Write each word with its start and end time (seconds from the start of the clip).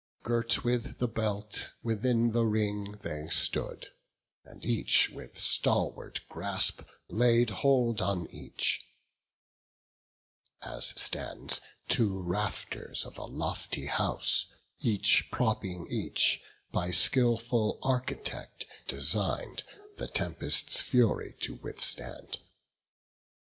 Girt 0.23 0.63
with 0.63 0.97
the 0.97 1.07
belt, 1.07 1.69
within 1.83 2.31
the 2.31 2.43
ring 2.43 2.93
they 3.03 3.27
stood, 3.27 3.89
And 4.43 4.65
each, 4.65 5.11
with 5.11 5.37
stalwart 5.39 6.21
grasp, 6.27 6.81
laid 7.07 7.51
hold 7.51 8.01
on 8.01 8.25
each; 8.31 8.83
As 10.63 10.99
stand 10.99 11.59
two 11.87 12.19
rafters 12.19 13.05
of 13.05 13.19
a 13.19 13.25
lofty 13.25 13.85
house, 13.85 14.47
Each 14.79 15.27
propping 15.31 15.85
each, 15.87 16.41
by 16.71 16.89
skilful 16.89 17.77
architect 17.83 18.65
Design'd 18.87 19.61
the 19.97 20.07
tempest's 20.07 20.81
fury 20.81 21.35
to 21.41 21.57
withstand. 21.57 22.39